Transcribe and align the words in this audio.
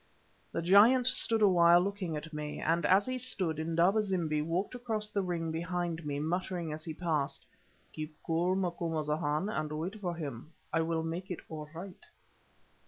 The 0.51 0.63
giant 0.63 1.05
stood 1.05 1.43
awhile 1.43 1.79
looking 1.79 2.17
at 2.17 2.33
me, 2.33 2.59
and, 2.59 2.87
as 2.87 3.05
he 3.05 3.19
stood, 3.19 3.59
Indaba 3.59 4.01
zimbi 4.01 4.41
walked 4.41 4.73
across 4.73 5.11
the 5.11 5.21
ring 5.21 5.51
behind 5.51 6.03
me, 6.07 6.17
muttering 6.19 6.73
as 6.73 6.83
he 6.83 6.93
passed, 6.95 7.45
"Keep 7.93 8.17
cool, 8.25 8.55
Macumazahn, 8.55 9.47
and 9.47 9.71
wait 9.71 10.01
for 10.01 10.15
him. 10.15 10.53
I 10.73 10.81
will 10.81 11.03
make 11.03 11.29
it 11.29 11.41
all 11.49 11.69
right." 11.75 12.03